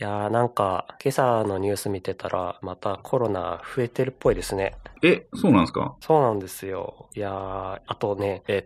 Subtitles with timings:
[0.00, 4.76] いやーなんか、今朝のニュース見てたら、またコロナ増えてるっぽいですね。
[5.02, 5.96] え、そうなんですか？
[6.00, 7.08] そうなんですよ。
[7.16, 8.62] いやーあとね、えっ、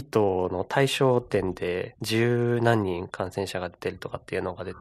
[0.00, 4.74] ートの対象店で十何人感染者が出てるとかっていうのがで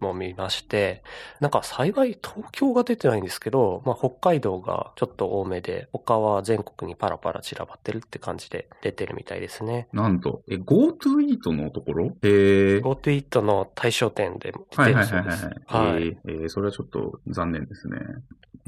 [0.00, 1.02] も見まして、
[1.40, 9.88] なんか幸い東京が出てないんですけど、まあ北海道がちょっと多めで、他は全国にパラパラ散らばってるって感じで出てるみたいですね。
[9.92, 12.06] なんと、え、GoTo イートのところ？
[12.06, 12.78] へえ。
[12.78, 15.44] GoTo イートの対象店で出てはいはいるそうです。
[15.44, 15.92] はいはい。
[15.94, 16.02] はい。
[16.02, 17.98] えーえーそれはちょっと残念ですね。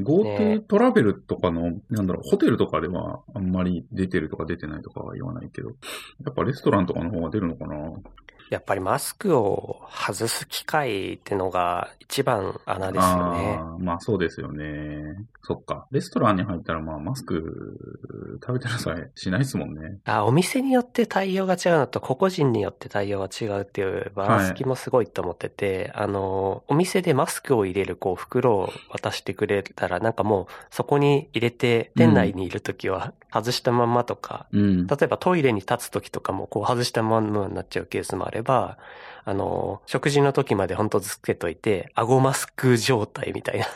[0.00, 7.76] GoTo トラベルとかの、なんだろう、ホテルとかではあんまり出てるとか出てないとかは言わないけど、やっぱレストランとかの方が出るのかな？
[8.50, 13.58] やっぱりマスクを外す機会ってのが一番穴ですよね。
[13.60, 15.16] あーまあそうですよね。
[15.42, 15.86] そっか。
[15.90, 19.98] レストランに入ったらまあマスク食べてなさいしないですもんね。
[20.04, 34.86] あ、お店によって対応が違うのと、個々人によって対応が違うっていうバランス気もすごいと思ってて、あの、お店でマスクを入れるこう袋を渡してくれたら、なんかもうそこに入れて、店内にいるときは外したまんまとか、うん。
[34.86, 38.78] 例えばトイレに立つときとかもこう外したまんまになっちゃうケースもあれば、
[39.24, 43.66] あの、食事の時までほんとつけといて、顎マスク状態みたいな。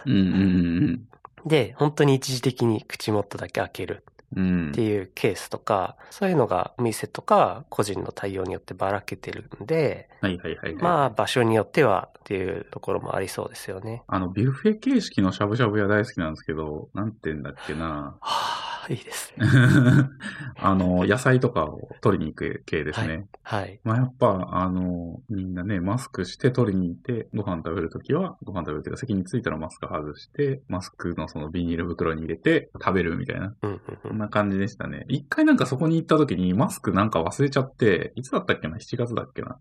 [1.47, 10.83] で、本当に一時的に口元だけ開けるっていうケースとか、そういうのがお店とか個人の対応によってばらけてるんで、はいはいはい、はい。
[10.83, 14.03] まあ場所によってはっていうところもありそうですよね。
[14.07, 18.17] あの、ビュッフェ形式のしゃぶしゃぶ屋大好きなんですけど、なんて言うんだっけな。
[18.21, 19.47] はあ、いいですね。
[20.59, 23.27] あの、野菜とかを取りに行く系ですね。
[23.43, 23.81] はい。
[23.83, 34.19] まあやっぱ、あの、みんなね、マスクして取りに行って、ご飯食べるときは、ご飯食べるというか、席に着いたらマスク外して、マスクのそのビニール袋に入れて食べるみたいな、うんうんうん。
[34.21, 35.05] な感じでしたね。
[35.09, 39.59] 一回なんかそこに行った時にマスクなんか忘れちゃって、いつだったっけな ?7 月だっけな？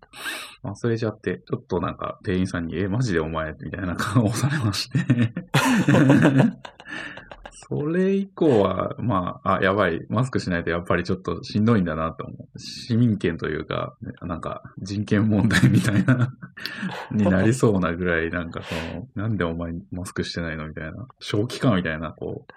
[0.63, 3.55] 忘れちゃって、ちょっとなんか店員さんに、え、マジでお前？
[3.59, 4.99] みたいな顔をされまして。
[7.51, 12.59] それ以降は、まあ、あ、やばい、マスクしないとやっぱりちょっとしんどいんだなと思う。
[12.59, 16.33] 市民権というか、ねなんか人権問題みたいな、
[17.11, 22.53] になりそうなぐらい、なんかその、なんでお前マスクしてないのみたいな、正気かみたいな、こう、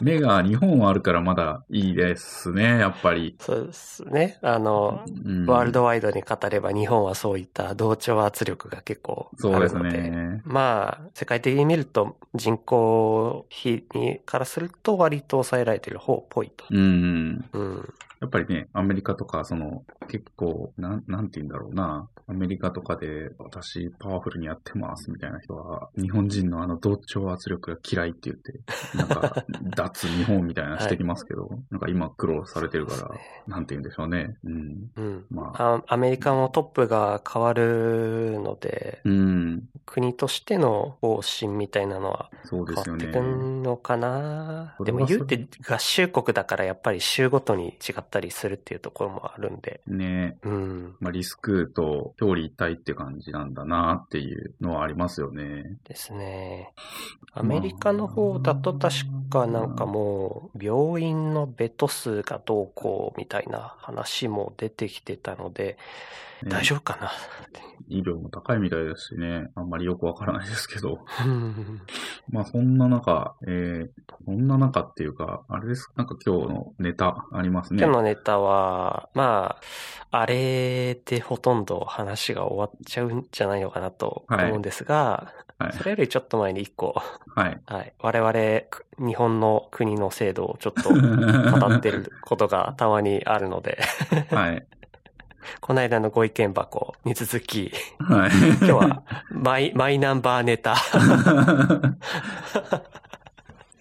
[0.00, 3.36] 目が日本はあるからまだいいですね、やっぱり。
[3.38, 4.38] そうですね。
[4.42, 10.42] あの、うんワールドワイドに語れば日本はそういった同調圧力が結構あそうでするので、ね。
[10.44, 16.64] まあ、世界的に見ると人口比にからすると割と抑えられてる方っぽいと。
[16.70, 17.44] うん。
[17.52, 17.94] うん。
[18.20, 22.08] やっぱりね、アメリカとか、その、結構、なん、なんて言うんだろうな。
[22.26, 28.60] アメリカとかで、私、パワフルにやってます、みたいな人は、日本人のあの同調圧力が嫌いって言って、
[28.96, 29.44] なんか、
[29.76, 33.10] 脱日本みたいなしてきますけど、なんか今苦労されてるから、
[33.46, 34.36] なんて言うんでしょうね。
[34.44, 34.90] うん。
[34.96, 35.26] うん。
[35.30, 39.68] まあ、あアメリカもトップが変わるので、うん。
[39.84, 43.38] 国としての方針みたいなのはそうですよね変わって。
[43.38, 44.13] くんのかな、
[44.80, 50.96] でも言うて合衆国だからやっぱり州ごとに違ったりするっていうところもあるんで、ねうん。
[51.00, 55.76] まあ、リスクと表裏一体って感じなんだなっていうのはありますよね。
[55.84, 56.72] ですね。
[57.32, 58.96] アメリカの方だと確
[59.30, 65.76] かなんかもう病院のベッド数がどうこうみたいな話も出てきてたので、ね
[66.48, 67.12] 大丈夫かな
[67.88, 69.50] 医療も高いみたいですしね。
[69.54, 71.00] あんまりよくわからないですけど。
[71.24, 71.82] うん
[72.30, 73.88] まあそんな中、えー、
[74.24, 75.90] そんな中っていうか、あれです。
[75.96, 77.82] なんか今日のネタありますね。
[77.82, 79.58] 今日のネタは、ま
[80.10, 85.72] あ、あれでほとんど話が終わっちゃうんじゃないのかなと思うんですが、はい。
[85.74, 87.00] それよりちょっと前に一個、
[87.34, 87.60] はい。
[87.66, 88.32] はい、我々、
[88.70, 93.78] く日本の国の制度をちょっと語ってることがたまにあるので、
[94.30, 94.66] はい。
[95.64, 98.30] この間のご意見箱に続き、はい。
[98.30, 100.76] 今日はマイ マイナンバーネタ。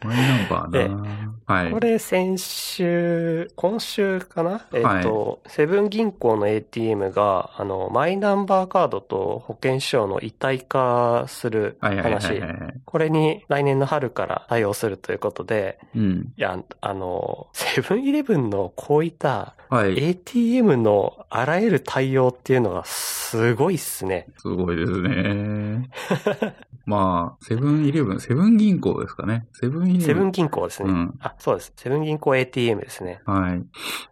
[0.02, 1.72] マイナンバーなはい。
[1.72, 4.68] これ先週、今週かな？
[4.74, 12.42] えっ、と、セブン銀行の ATM が、あの、マイナンバーカードと保険証の一体化する話。
[12.86, 16.34] これに来年の春から対応するということで、うん。
[16.38, 19.98] いや、あの、セブンイレブンのこういったはい。
[19.98, 24.28] ATM のあらゆる対応っていうのがすごいっすね。
[24.38, 25.73] すごいですね。
[26.86, 29.48] まあ、セブンイレブン、セブン銀行ですかね。
[29.54, 30.02] セブンイレブン。
[30.02, 30.90] セブン銀行ですね。
[30.90, 31.14] うん。
[31.22, 31.74] あ、そうです。
[31.76, 33.22] セブン銀行 ATM ですね。
[33.26, 33.64] はい。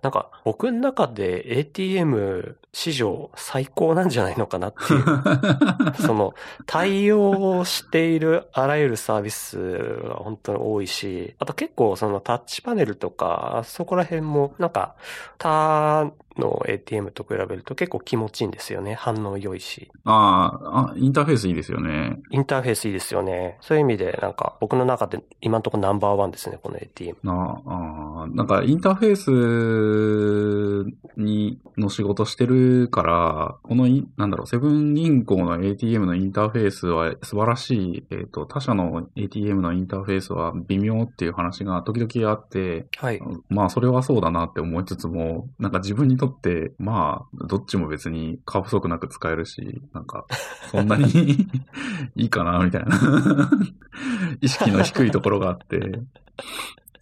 [0.01, 5.03] なんか、僕の中で ATM 史上最高なんじゃないのかなっていう。
[6.01, 6.33] その、
[6.65, 14.95] 対応しているあらゆるサービスが本当に多いし、あと結構そのタッチパネルとか、そこら辺もなんか、
[15.37, 18.93] 他の ATM と比べると結構気持ちいいんですよね。
[18.93, 19.91] 反応良いし。
[20.05, 22.19] ああ、インターフェースいいですよね。
[22.31, 23.57] インターフェースいいですよね。
[23.61, 27.17] そういう意味でなんか僕の中で今のところナンバーワンですね、この ATM。
[27.25, 33.87] ああ、なんかインターフェースにの仕事してるから、この
[34.17, 43.21] なんだろう、セブン銀行の ATM のインターフェースは素晴らしい、えっ、ー、と、他社の ATM のインターフェースは微妙っていう話が時々あって、はい。
[43.49, 50.25] まあそれはそうだなって思いつつも、なんか自分にとって、まあ、どっちも別に過不足なく使えるし、なんか、
[50.71, 51.47] そんなに
[52.15, 52.97] いいかな、みたいな
[54.41, 56.01] 意識の低いところがあって、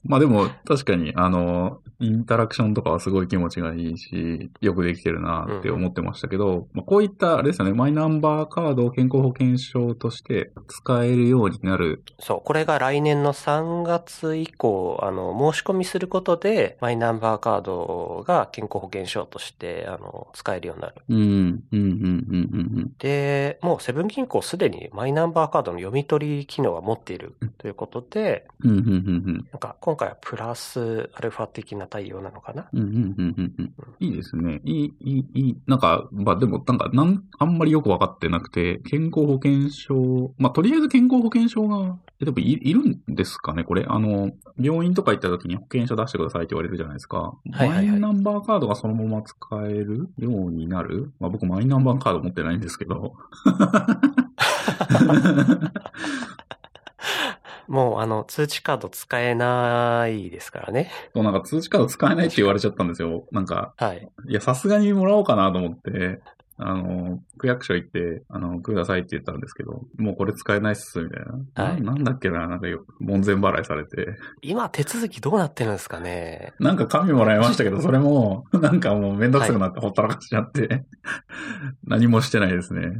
[0.03, 12.03] まあでも、確かに、あの、インタラクションとかはすごい気持ちがいいし、よくできてるなって思ってましたけど、うん、まあ、こういった、あれですよね、マイナンバーカードを健康保険証として使えるようになる。
[12.19, 20.95] そう、これが来年の3月以降、あの、申し込みすることで、マイナンバーカードが健康保険証として、あの、使えるようになる。
[21.09, 22.93] うん、うん、うん、うん、うん。
[22.99, 29.47] で、もうセブン銀行すでにマイナンバーカードの読み取り機能は持っているということで、うん、うん、うん、うん。
[29.51, 32.69] なんか、今回はプラスアルファ的な対応なのかな？
[32.71, 32.87] うんうん
[33.17, 33.73] うんうんうん。
[33.99, 34.61] いいですね。
[34.63, 35.57] いい、いい、いい。
[35.65, 43.83] なんか、まあでも、なんか、なん、あんまりよくわかってなくて、健康保険証、まあとりあえず健康保険証が、え、でもいいるんですかねこれ？
[43.87, 47.17] あの、病院とか行った時に保険証出してくださいって言われるじゃないですか。
[47.21, 51.13] はいはいはい、マイナンバーカードがそのまま使えるようになる？
[51.19, 53.15] まあ僕マイナンバーカード持ってないんですけど。
[57.69, 60.91] もうあの通知カード使えないですからね。
[61.13, 63.25] そうなんか通知カード使えないって言われちゃったんですよ。
[63.31, 64.09] なんか、はい。
[64.27, 66.19] いや、さすがにもらおうかなと思って、
[66.61, 71.23] あの、区役所行って、あの、くださいって言ったんですけど、もうこれ使えないっす、みたい
[71.55, 71.63] な。
[71.63, 71.81] はい。
[71.81, 74.17] ななんだっけな、なんかよ、門前払いされて。
[74.41, 80.85] 今手続きどうなってるんですかねなんか紙もらいましたけど、 それも、なんかもうめんどくさくなってほったらかしちゃって、はい、
[81.85, 82.91] 何もしてないですね。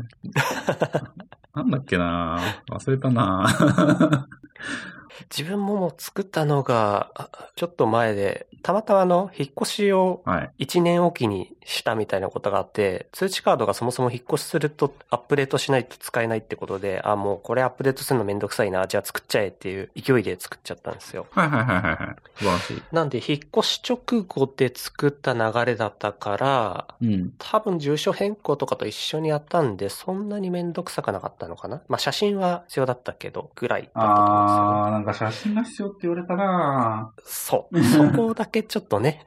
[1.53, 2.39] なんだっけな
[2.71, 4.27] 忘れたな
[5.35, 7.11] 自分ももう作ったのが、
[7.55, 10.23] ちょっと前で、たまたまの引っ越しを
[10.59, 21.27] 1年おきにしたみたいなことがあって、通知カードがそもそも引っ越しするとアップデートしないと使えないってことで、あ、もうこれアップデートするのめんどくさいな、じゃあ作っちゃえっていう勢いで作っちゃったんですよ。
[21.31, 21.97] はいはいはいはい。
[22.35, 22.83] 素晴らしい。
[22.91, 31.81] なんで、引っ越し直後で作った流れだったから、うん、多分住所変更とかと一緒にやったんで、そんなにめんどくさくなかったのかな。
[31.87, 34.63] まあ写真は必要だったけど、ぐらいだったと思うんですよ。
[34.65, 37.83] ああ、なんか写真が必要って言われたなそう。
[37.83, 39.23] そこだけちょっとね、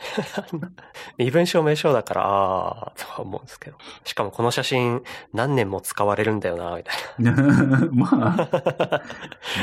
[1.19, 3.77] 身分証明書だから、ああ、とは思うんですけど。
[4.05, 5.03] しかもこの写真
[5.33, 7.33] 何年も使われるんだよな、みたいな。
[7.93, 8.17] まあ、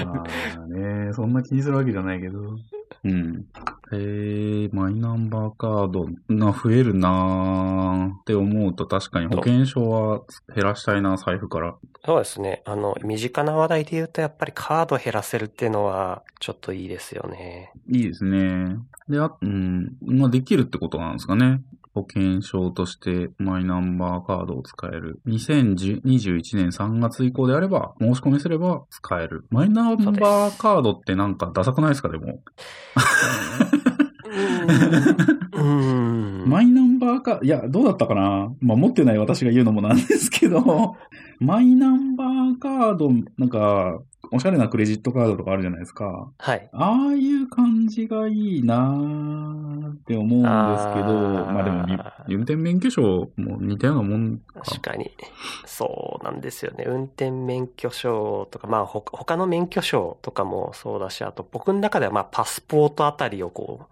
[0.06, 0.24] ま
[0.58, 2.58] あね、そんな気にするわけじゃないけど。
[3.04, 3.46] うん。
[3.92, 10.22] えー、マイナンバーカードが増えるなーって思うと確かに保険証は
[10.54, 11.76] 減らしたいな、財布から。
[12.06, 12.62] そうですね。
[12.66, 17.72] あの、身近な話題で言うとやっぱりカード減らせるっていうのはちょっといいですよね。
[17.90, 18.78] いいですね。
[19.08, 21.62] で、あ、うん、まあできるってことなんですかね。
[22.00, 25.20] 保険証としてマイナンバーカードを使える。
[25.28, 29.46] 2021年3月以降であれば、申し込みすれば使える。
[29.50, 32.40] マイナンバーカードってなんかダサくないですか、でも。
[36.46, 40.96] マイナンバーカード、いや、どうだったかなまあ、持ってない私が言うのもなんですけど、
[41.40, 44.00] マイナンバーカード、なんか、
[44.32, 46.30] おしゃれなクレジットカードとかあるじゃないですか。
[46.38, 46.70] はい。
[46.74, 50.48] ああいう感じがいいなーって思うんで
[50.80, 51.86] すけど、まあでも、
[52.28, 54.62] 運転免許証も似たようなもんか。
[54.66, 55.12] 確かに。
[55.66, 56.84] そうなんですよね。
[56.88, 63.88] 運転免許証とか、まあ他の免許証とかもそうだし、あと僕の中ではまあパスポートあたりをこ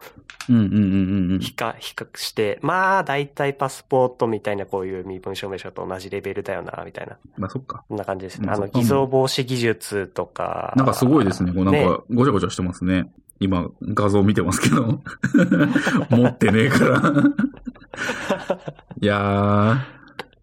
[0.50, 1.40] う、うんうんうんうん。
[1.40, 7.18] 比較、比較して、まあ大体パスポートみたいなこういう身分証明書と同じレベルだよな、みたいな。
[7.38, 7.84] まあそっか。
[7.88, 8.50] こんな感じですね。
[8.52, 10.74] あの、偽造防止技術とか。
[10.76, 11.54] なんかすごいですね。
[11.54, 13.12] こうなんか、ごちゃごちゃしてますね。
[13.40, 15.04] 今、画像見てますけど。
[16.10, 17.14] 持ってねえから
[19.00, 19.84] いや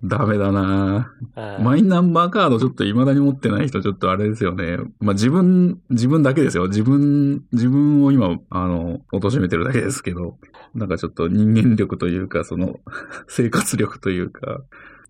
[0.02, 1.12] ー、ダメだな
[1.60, 4.76] マイナンバーカードちょっと未だに持ってない人ちょっとあれですよね。
[5.00, 6.68] まあ、自分、自分だけですよ。
[6.68, 10.36] 自分、自分を今、あの、貶めてるだけですけど、
[10.74, 12.78] なんかちょっと人間力というか、その、
[13.26, 14.60] 生活力というか、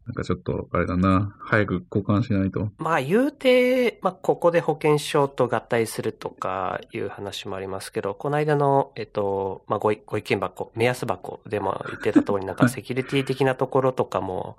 [0.06, 1.34] なんかちょっと、あれだな。
[1.40, 2.70] 早く交換しないと。
[2.76, 14.58] まあ言うて、まあここで保険証と合体するとかいう話もありますけど、この間の、えっと、まあごいご意見箱、目安箱でも言ってた通り、なんか セキュリティ的なところとかも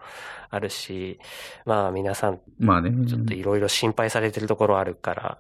[0.50, 1.20] あるし、
[1.66, 3.06] まあ皆さんまあね。
[3.08, 5.38] ちょっといろいろ心配されてるところあるから、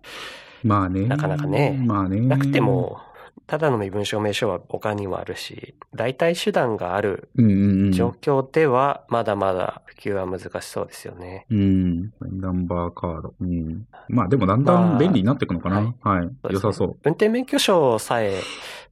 [0.64, 1.08] まあね。
[1.08, 2.22] なかなかねまあね。
[2.22, 2.62] なくて。
[2.62, 3.00] も、
[3.48, 7.30] ただの身分証明書は他にもあるし、代替手段がある。
[7.36, 11.46] 状況では、まだまだ普及は難しそうですよね。
[11.50, 12.12] うん。
[12.22, 13.34] ナンバーカード。
[13.40, 13.86] うん。
[14.10, 15.75] まあでもだんだん便利になっていくのかな。
[15.78, 15.94] はい。
[15.94, 16.98] そうですね良さそう。
[17.04, 18.42] 運転免許証さえ、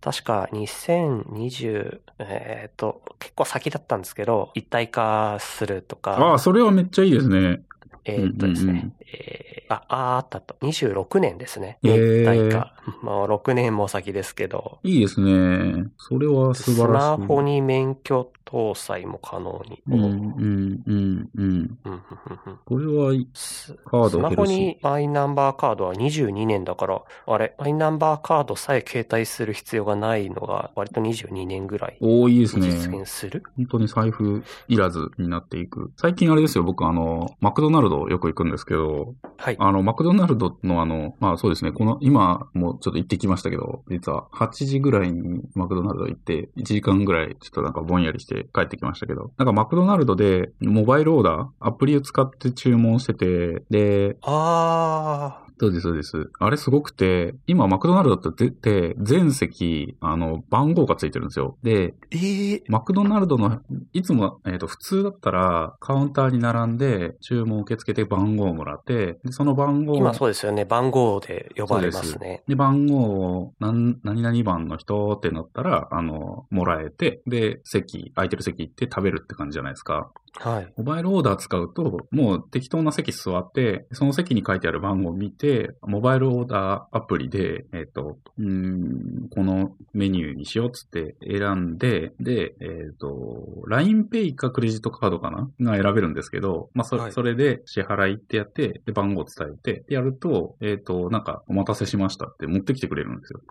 [0.02, 7.62] 確か2020、えっ、と、結構先だったんですけど、一体化するとあか、あ、それはめっちゃいいですね。
[8.06, 10.56] えっ、とですね、うんうんうんえーあ、ああったと。
[10.62, 11.80] 26年ですね。
[11.84, 12.74] へー一体化。
[13.02, 15.86] まあ、6年も先ですけど、いいですね。
[15.98, 17.20] それは素ス晴らしい。
[17.20, 19.82] マホに免許搭載も可能に。
[19.88, 20.34] うん、うん、うん、うん。
[20.38, 21.53] うんうんうん
[22.66, 23.12] これは
[23.86, 24.46] カースマホ。
[24.46, 32.74] にマイナンバーカードは22年だから、あれ、マイナンバーカードさえ携帯する必要がないのが、割と22年ぐらいおーいいですにね。
[32.74, 35.92] 実現する、本当に財布いらずになっていく。
[35.98, 39.56] 最近あれですよ、僕あの、マクドナルドよく行くんですけど、はい。
[39.60, 56.32] あの、マクドナルドのあの、まあそうですね、この、今もちょっと行ってきましたけど、実は8時ぐらいにマクドナルド行って、1時間ぐらいちょっとなんかぼんやりして帰ってきましたけど、なんかマクドナルドでモバイルオーダー、アプリを使って注文してて、で、ああそうです、そうです。
[56.40, 61.58] あれすごくて、今マクドナルドってって全席、あの、番号がついてるんですよ。
[61.64, 63.62] で、ー、ええマクドナルドの、
[63.94, 70.66] いつも、えっ、と、普通だったら、カウンターに並んで、注文を受け付けて番号をもらって、で、その番号を今そうですよね。
[70.66, 72.44] 番号で呼ばれますね。
[72.48, 80.12] で、番号を、なん、何々番の人ってなったら、あの、もらえて、で、席、空いてる席行って食べるって感じじゃないですか。
[80.40, 80.74] はい。
[80.78, 95.72] モバイルオーダー使うと、もう適当な席座って、その席に書いてある番号を見て、モバイルオーダーアプリで、えっ、と、うーん、このメニューにしようっつって選んで、で、えっ、と、LINEPay かクレジットカードかな？
[95.78, 103.42] が選べるんですけど、まあ、それ、はいそれで支払いってやって、で、番号を伝えて、でやると、えっ、と、なんか、お待たせしましたって持ってきてくれるんですよ。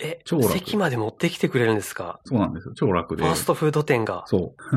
[0.00, 2.20] え、超楽席まで持ってきてくれるんですか？
[2.24, 2.74] そうなんですよ。
[2.74, 3.22] 超楽で。
[3.22, 4.24] ファーストフード店が。
[4.26, 4.76] そう。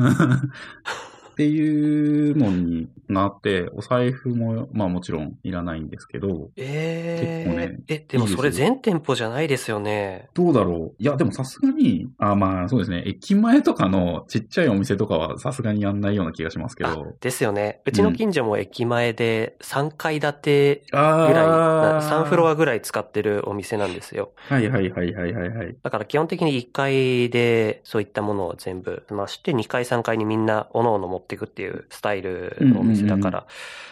[1.36, 10.30] っていうのになって、お財布も、まあもちろんいらないんですけど、ええ結構ねえ、でもそれ全店舗じゃないですよね。
[10.32, 11.02] どうだろう？
[11.02, 17.82] いや、でもさすがに、あまあそうですね、駅前とかのちっちゃいお店とかはさすがにやんないような気がしますけあど。、ですよね。
[17.84, 24.32] うちの近所も駅前で3階建てあぐらい、あ3フロアぐらい使ってるお店なんですよ。
[24.36, 25.76] はいはいはいはいはいはい。
[25.82, 33.46] だから基本的に1階でそういったものを全部済まして、2階3階にみんな各々持っていくっていうスタイルのお店だから、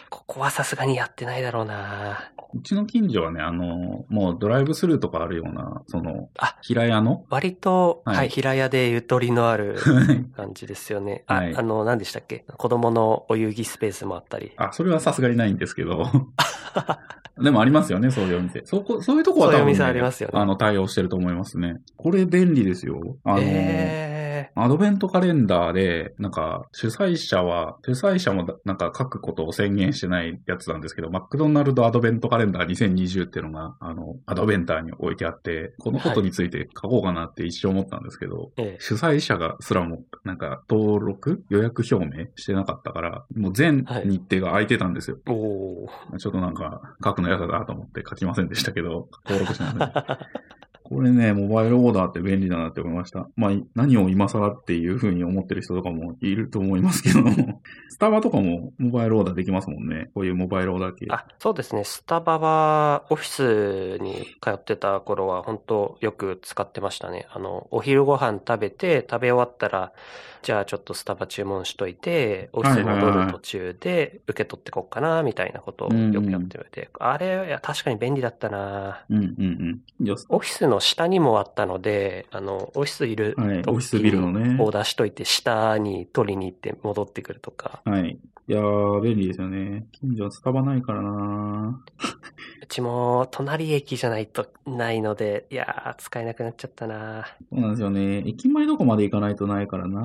[0.09, 2.31] ここはさすがにやってないだろうな。
[2.53, 7.25] うちの近所はね、あの、もうドライブスルーとかあるような、その、あ平屋の？
[7.29, 8.17] 割と、はい。
[8.17, 9.77] はい、平屋でゆとりのある
[10.37, 11.25] 感じですよね。
[11.27, 11.55] あ、はい。
[11.55, 12.45] あの、何でしたっけ？
[12.55, 14.53] 子供のお遊戯スペースもあったり。
[14.55, 16.05] あ、それはさすがにないんですけど。
[17.41, 18.61] でもありますよね、そういうお店。
[18.65, 21.81] そこ、そういうとこは多分、そういうお店ありますよねあの、対応してると思いますね。
[21.97, 23.17] これ便利ですよ。
[23.23, 24.15] あの、え
[24.55, 45.17] アドベントカレンダーで、なんか、主催者は、主催者もなんか書くことを宣言してないやつなんですけど、マクドナルドアドベントカレンダー2020っていうのが、あの、アドベンターに置いてあって、このことについて書こうかなって一生思ったんですけど、ー、え主催者がすらも、なんか、登録予約表明してなかったから、もう全日程が空いてたんですよ。
[45.25, 46.17] ー、おー。
[46.17, 49.79] ちょっとなんか、書くの嫌だなと思って書きませんでしたけど、登録しません。
[50.87, 53.27] これね、モバイルオーダーって便利だなって思いました。
[53.35, 60.11] まあ、何を今更っていう風に思ってる人とかもいると思いますけども、 スタバとかもモバイルオーダーできますもんね。
[60.13, 61.07] こういうモバイルオーダー系。
[61.09, 61.83] あ、そうですね。
[61.83, 67.25] スタバは、オフィスに通ってた頃は、本当よく使ってましたね。
[67.31, 69.91] あの、お昼ご飯食べて、食べ終わったら、
[70.45, 76.89] じゃあちょっとスタバ注文しといて、オフィスに戻る途中で受け取ってこっかな、みたいなことをよくやってて。
[76.99, 80.15] あれ、いや、確かに便利だったなうんうんうん。
[80.29, 84.57] オフィスの下にもあったので、あの、オフィスいるオフィスビルのね。
[84.61, 87.81] オーダーしといて、下に取りに行って戻ってくるとか。
[87.85, 88.17] はい。
[88.47, 89.87] いやー、便利ですよね。
[89.91, 91.83] 近所はスタバないからな
[92.61, 98.23] うちも隣駅じゃないとないので、いやー、使えなくなっちゃったなそうなんですよね。
[98.27, 100.01] 駅前どこまで行かないとないからな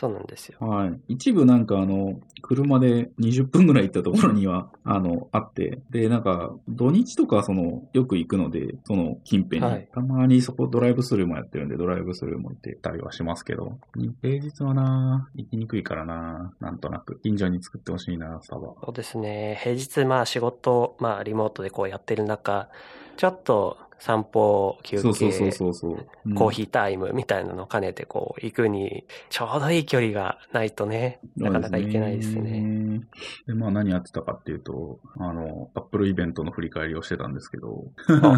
[0.00, 0.58] そうなんですよ。
[0.60, 1.00] はい。
[1.08, 13.78] 一部なんかあの、車で20分ぐらい行ったところには、あの、あって、で、なんか、土日とかその、よく行くので、その近辺に、はいたまにそこドライブスルーもやってるんで、ドライブスルーも行ってたりはしますけど、
[14.22, 17.18] 平日はな行きにくいからななんとなく。
[17.22, 18.74] 近所に作ってほしいなスタバ。
[18.84, 19.58] そうですね。
[19.62, 22.68] 平日、まあ仕事、まあリモートでこうやってる中、
[23.16, 26.06] ちょっと散歩、休そうそうそう憩、そうそう。
[26.26, 32.60] うんコーヒータイムみたいなのを兼ねてこう行くに、ちょうどいい距離がないとね、なかなか行けないですね。
[32.60, 33.00] ね。
[33.46, 37.86] で、まあ何やってたかっていうと、あの、アップルイベントの振り返りをしてたんですけど、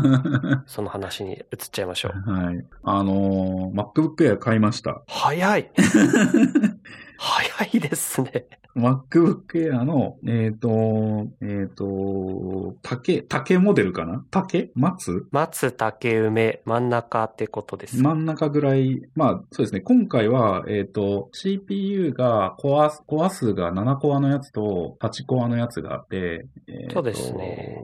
[0.67, 2.31] その話に移っちゃいましょう。
[2.31, 2.64] はい。
[2.85, 5.02] あのー、MacBook Air 買いました。
[5.09, 5.71] 早い
[7.19, 8.47] 早いですね。
[8.76, 14.24] MacBook Air の、えっ、と、えっ、と、竹、竹モデルかな？
[14.30, 14.70] 竹？
[14.74, 15.26] 松？
[15.30, 18.00] 松竹梅、真ん中ってことです。
[18.00, 27.82] 真ん中ぐらい、まあそうですね、今回は、えっ、と、CPU がコア、コア数が7コアのやつと8コアのやつがあって、えーとそうですね。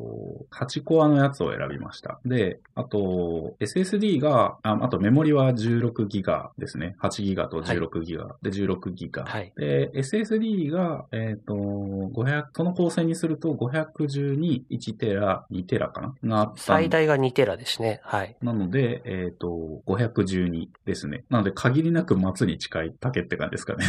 [0.52, 2.20] 8コアのやつを選びました。
[2.24, 6.96] で、あと、SSD が、ああとメモリは16ギガですね。
[7.02, 8.36] 8ギガと16ギガ。
[8.42, 9.24] で、16ギガ。
[9.24, 9.52] はい。
[9.56, 10.75] で、SSD が、
[11.12, 16.46] えっ、と、500、その構成にすると512、1テラ、2テラかな？
[16.46, 18.00] が最大が2テラですね。
[18.02, 18.36] はい。
[18.42, 21.24] なので、えっ、と、512ですね。
[21.30, 23.84] なので、限りなく松に近い竹って感じですかね。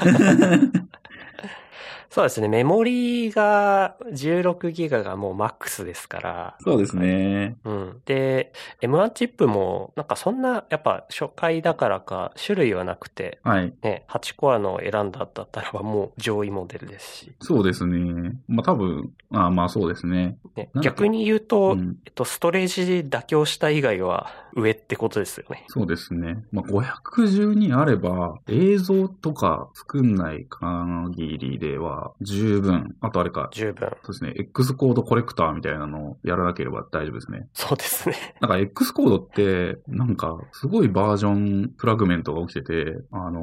[2.12, 2.48] そうですね。
[2.48, 6.56] メモリが16ギガがもうマックスですから。
[6.60, 7.56] そうですね。
[7.64, 8.02] うん。
[8.04, 8.52] で、
[8.82, 13.72] M1 チップも、なんかそんな、やっぱ初回だからか、種類はなくて、はい。
[13.80, 17.32] ね、8コアの選んだだったらばもう上位モデルですし。
[17.40, 18.38] そうですね。
[18.46, 20.36] まあ多分、あまあそうですね。
[20.54, 25.64] ね、逆に言うと、うんえっと、ストレージ妥協した以外は上ってことですよね。
[25.68, 26.44] そうですね。
[26.52, 32.96] まあ512あれば、映像とか作んない限りでは十分。
[33.00, 33.88] あとあれか、十分。
[34.02, 34.34] そうですね。
[34.36, 37.48] X コードコレクターみたいなのをやらなければ大丈夫ですね。
[37.54, 38.36] そうですね。
[38.40, 43.42] なんか X コードって、なんか、すごいバージョンフラグメントが起きてて、あの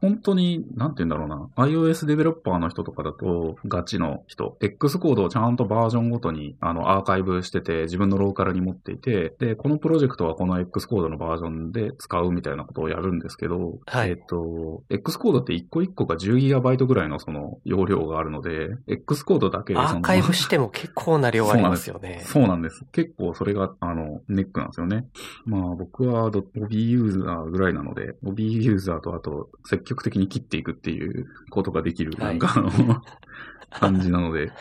[0.00, 22.22] ー本当に、なんて言うんだろうな、iOS デベロッパーの人とかだと、ガチの人、X コードをちゃんとバージョンごとに、あの、アーカイブしてて、自分のローカルに持っていて、で、このプロジェクトはこの X コードのバージョンで使うみたいなことをやるんですけど、はいえっ、と、X コードって一個一個が 10GB ぐらいのその容量があるので、X コードだけでアーカイブ しても結構な量ありますよね。
[22.24, 22.84] そうなんです。
[22.92, 25.06] 結構それが、あの、ネックなんですよね。
[25.44, 33.02] まあ僕はド Bobby ユーザーぐらいなので、Bobby ユーザーとあと積極的に切っていくっていうことができる、はいなんかあの、
[33.70, 34.52] 感じなので、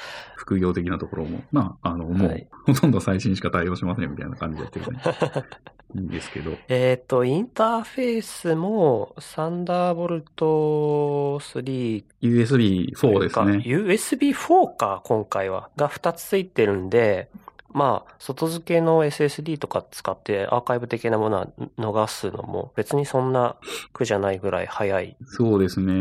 [0.41, 5.01] 副業的なところも、まあ、あの、もう、はいほとんど最新しか対応しませんみたいな感じでやってるね。
[5.95, 6.51] いいんですけど。
[6.67, 13.63] えっと、インターフェースも、サンダーボルト3 USB4 ですね。
[13.65, 15.69] USB4 か、今回は。
[15.75, 17.29] が2つついてるんで、
[17.73, 21.47] まあ、外付けの SSD とか使ってアーカイブ的なものは
[21.79, 23.55] 逃すのも別にそんな
[23.93, 25.15] 苦じゃないぐらい早い。
[25.23, 25.93] そうですね。
[25.93, 25.95] う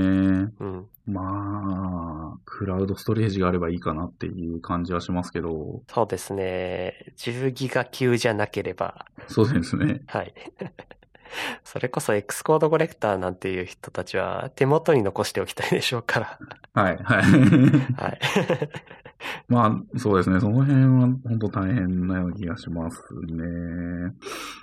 [0.65, 0.87] ん。
[1.11, 7.13] まあ、クラウドストレージがあればいいかなっていう感じはしますけど、そうですね。
[7.17, 10.03] 10ギガ級じゃなければ、そうですね。
[10.07, 10.35] はい。
[11.65, 16.39] それこそ X コードコレクターなんていう人たちは手元に残しておきたいでしょうから。
[16.75, 17.23] はい、はい。
[17.23, 18.19] はい。
[19.49, 20.41] まあ、そうですね。
[20.41, 24.15] その辺は本当大変なような気がしますね。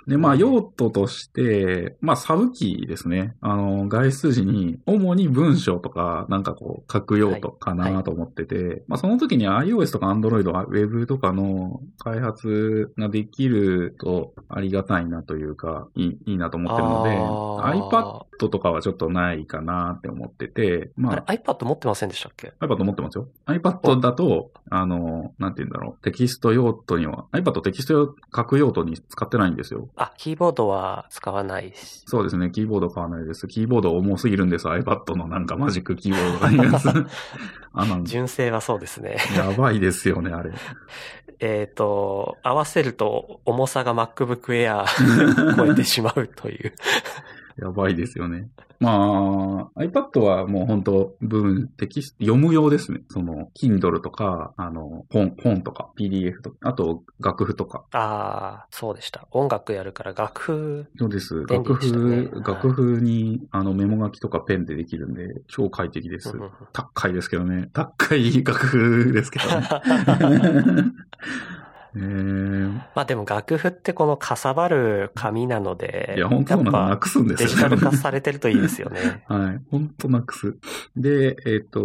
[0.06, 3.36] で、まあ、用途として、まあ、サブキーですね。
[3.40, 23.28] あの、外出時に、主に文章とか、なんかこう、書く用途かはいはなと思ってて、まあ、その時に iOS とか Android、Web とかの開発ができるとありがたいなというか、いいいいなと思ってるので、iPad とかはちょっとないかなって思ってて、まああれ、iPad 持ってませんでしたっけ？iPad 持ってますよ。
[23.46, 26.02] iPad だと、あの、なんて言うんだろう。
[26.02, 29.88] テキスト用途には、iPad テキスト用書く用途に使ってないんですよ。
[29.96, 32.02] あ、キーボードは使わないし。
[32.06, 32.50] そうですね。
[32.50, 33.46] キーボード買わないです。
[33.46, 34.68] キーボード重すぎるんです。
[34.68, 36.88] iPad のなんかマジックキーボードがいいやつ。
[37.72, 39.16] あの、純正はそうですね。
[39.36, 40.52] やばいですよね、あれ。
[41.40, 46.74] えっと、合わせると重さが MacBook Air 超えてしまうという。
[47.60, 48.48] やばいですよね。
[48.80, 53.00] まあ、iPad はもう本当文、テキスト、読む用ですね。
[53.10, 57.84] その、Kindle とか、あの、本、本とか、PDF とか、あと、楽譜とか。
[57.92, 59.26] ああ、そうでした。
[59.32, 60.86] 音楽やるから楽譜。
[60.96, 61.44] そうです。
[61.48, 66.34] 楽譜、楽譜に、あの、メモ書きとかペンでできるんで、超快適です
[66.72, 67.70] 高いですけどね。
[67.72, 69.68] 高い楽譜ですけどね。
[71.98, 79.24] えー、まあでも楽譜ってこのかさばる紙なので、いや、本当なくすんですよデジタル化されてるといいですよね。
[79.26, 79.60] はい。
[79.70, 80.56] 本当なくす。
[80.96, 81.80] で、えっ、と、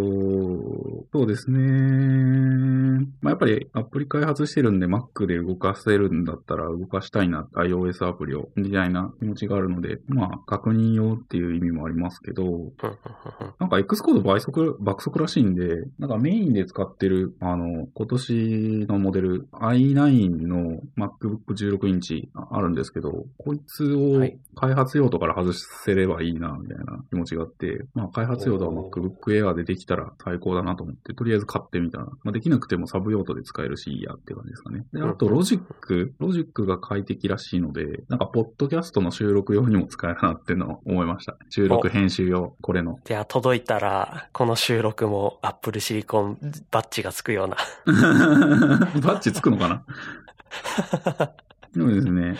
[1.11, 3.07] そうですね。
[3.21, 12.71] まあ、やっぱりアプリ開発してるんで Mac で動かせるんだったら動かしたいな、iOS アプリを、みたいな気持ちがあるので、まあ、確認用っていう意味もありますけど、
[13.59, 34.85] なんか Xcode 倍速、爆速らしいんで、なんかメインで使ってる、あの、今年のモデル i9 の MacBook 16インチあるんですけど、こいつをはい開発用途から外せればいいな、みたいな気持ちがあって、まあ開発用途は MacBook Air でできたら最高だなと思って、とりあえず買ってみたら、まあできなくてもサブ用途で使えるしいいやって感じですかね。
[34.93, 41.37] で、あとうん Logic、Logic が快適らしいので、なんかポッドキャストの収録用にも使えるなっていうのを思いました。
[41.49, 42.99] 収録お編集用、これの。
[43.09, 46.37] いや、届いたら、この収録も Apple シリコン
[46.71, 47.57] バッジがつくような。
[49.01, 49.82] バッチつくのかな？
[51.75, 52.37] そうですね。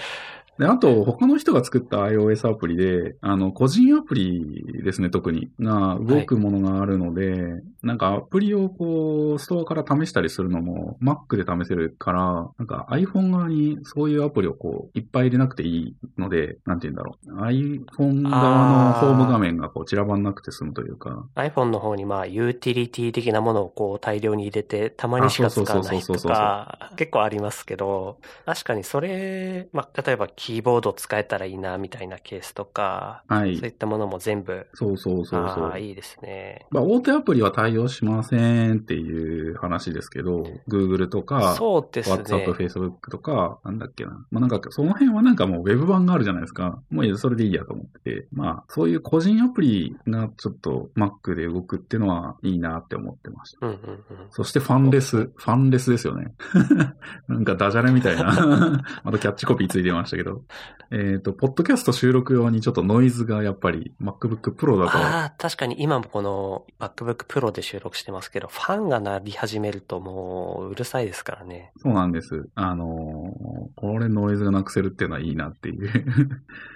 [0.59, 12.21] で、あと、他の人が作った iOS アプリで、あの、個人アプリですね、特に、が動くものがあるので、なんかアプリをこう、ストアから試したりするのも Mac で試せるから、
[12.57, 17.35] なんか iPhone 側にそういうアプリをこう、いっぱい入れなくていいので、なんて言うんだろう。
[17.41, 33.69] iPhone 側のホーム画面がこう、散らばんなくて済むというか、iPhone の方にまあ、ユーティリティ的なものをこう大量に入れて、たまにしか使わないとか、結構ありますけど、確かにそれ、まあ、例えばキーボード使えたらいいな、みたいなケースとか、はいそうい。
[33.69, 35.77] ったものも全部、そうそうそうそうああ、。
[35.77, 36.67] いいですね。
[36.69, 42.15] まあ、大手アプリは対応しませんっていう話ですけど、Google とか、そうですね。
[42.15, 44.25] WhatsApp、Facebook とか、なんだっけな。
[44.31, 46.77] まあ、なんか、その辺はなんかもう Web 版があるじゃないですか。
[46.89, 48.27] もうそれでいいやと思ってて。
[48.33, 53.65] まあ、そういう個人アプリがちょっと Mac で動くっていうのはいいなって思ってました。
[53.65, 54.03] うんうんうん。
[54.29, 55.15] そしてファンレス。
[55.15, 56.33] ファンレスですよね。
[57.29, 58.83] なんかダジャレみたいな。
[59.05, 60.32] またキャッチコピーついてましたけど。
[60.91, 71.71] えっ、と、ポッドキャスト収録用にちょっとノイズがやっぱり MacBook Pro だとああ、確かに今もこの MacBook Pro で収録してますけど、ファンが鳴り始めるともううるさいですからね。
[71.77, 72.47] そうなんです。
[72.55, 75.89] あのーこれノイズがなくせるっていうのはいいなっていう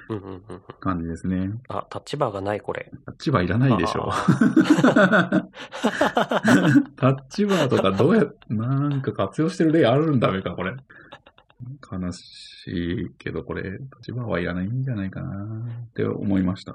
[0.09, 0.61] うんうんうんうん。
[0.79, 1.51] 感じですね。
[1.69, 2.91] あ、タッチバーがないこれ。
[3.05, 4.09] タッチバーいらないでしょ。
[4.09, 4.25] あ
[6.95, 10.75] タッチバーとかどうや、なんか活用してる例あるんだめか、これ。
[11.91, 15.45] 悲しいけど、これ、タッチバーはいらないんじゃないかな
[15.85, 16.73] って思いました。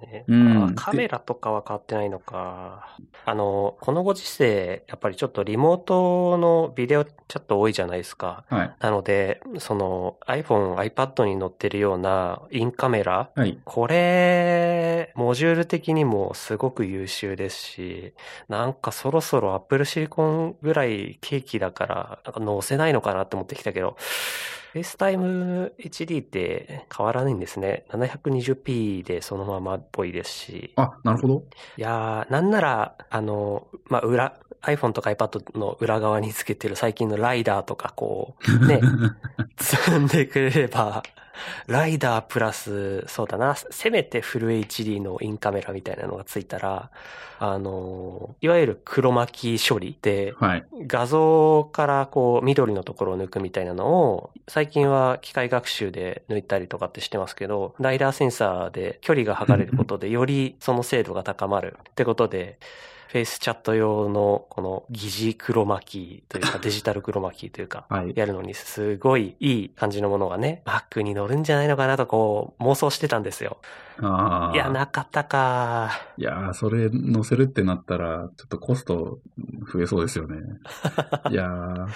[0.00, 2.96] ねうんあカメラとかは変わってないのか。
[3.24, 8.44] あの、このご時世、やっぱりちょっとリモートのビデオチャット多いじゃないですか。
[8.48, 8.76] はい。
[8.78, 13.58] なので、その iPhone、iPad に載ってるようなインカメラ、はい。
[13.64, 18.14] これ、モジュール的にもすごく優秀ですし、
[18.48, 23.96] なんかそろそろ Apple Silicon ぐらいケーキだから、なんか載せないのかなって思ってきたけど、
[24.74, 27.84] FaceTime HD って変わらないんですね。
[27.90, 30.72] 720p でそのままっぽいですし。
[30.76, 31.44] あ、なるほど。
[31.76, 38.80] いやー、なんなら、あの、まあ、裏、iPhone とか iPad の裏側につけてる最近のライダーとかこう、ね、
[39.60, 41.02] 積んでくれれば、
[41.66, 46.90] ライダープラス、そうだな、せめてフル HD のインカメラみたいなのがついたら、
[47.38, 50.64] あの、いわゆる黒巻き処理で、はい。
[50.86, 62.58] 画像からこう緑のところを抜くみたいなのを、最近は機械学習で抜いたりとかってしてますけど、ライダーセンサーで距離が測れることで、よりその精度が高まるってことで、
[63.12, 68.14] フェイスチャット用のこの疑似黒巻きというかデジタル黒巻きというか、 はい。
[68.16, 73.58] やるのにすごいいい感じのものがね、Mac に乗るんじゃないのかなとこう妄想してたんですよ。
[74.00, 74.54] ああ。
[74.54, 75.90] いや、なかったか。
[76.16, 79.18] いやー、それ載せるってなったら、ちょっとコスト
[79.72, 80.36] 増えそうですよね。
[81.30, 81.86] いやー、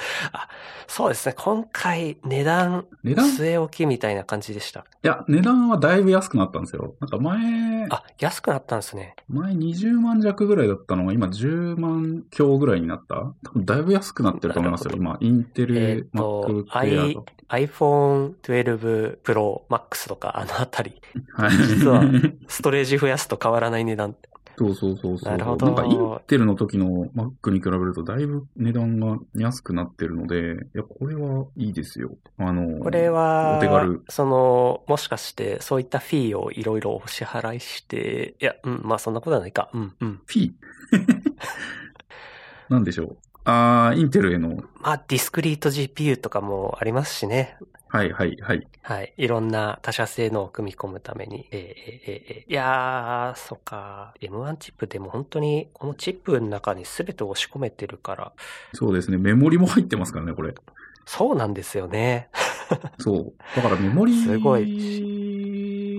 [0.86, 1.34] そうですね。
[1.38, 3.26] 今回値段値段？
[3.26, 4.84] い据え置きみたいな感じでした。
[5.02, 6.94] や、値段はだいぶ安くなったんですよ。
[7.00, 9.14] なんか前、あ、安くなったんですね。
[9.28, 13.16] 前20万弱ぐらいだったのが今10万強ぐらいになった？
[13.44, 14.92] 多分だいぶ安くなってると思いますよ。
[14.96, 17.26] 今、インテル、えー MacBook Air と。
[17.48, 21.00] iPhone 12 Pro Max とかあのあたり、
[21.32, 21.50] はい。
[21.56, 22.02] 実は
[22.48, 24.16] ストレージ増やすと変わらない値段。
[24.58, 25.30] そうそうそうそう。
[25.30, 32.16] なるほどんかインテルの時の Mac に比べるとだいぶ値段が安くなってるので、いや、これはいいですよ。
[32.38, 39.68] あの、これはお手軽、その、もしかしてそういったフィーをいろいろお支払いして、いや、うん、まあそんなことはないか。
[39.74, 40.20] うん、うん。
[40.24, 40.52] フィー？
[42.70, 43.16] なんでしょう？
[43.46, 47.56] あー、インテルへの、まあディスクリート GPU とかもありますしね。
[47.88, 48.66] はいはいはい。
[48.82, 49.14] はい。
[49.16, 51.46] いろんな他社性能を組み込むために。
[51.52, 54.14] えー、えー、えー、いやー、そっか。
[54.20, 58.32] M1 チップでも本当にこのチップの中に全て押し込めてるから。
[58.74, 59.16] そうですね。
[59.16, 60.52] メモリも入ってますからね、これ。
[61.06, 62.28] そうなんですよね。
[62.98, 63.32] そう。
[63.54, 64.58] だからメモリすご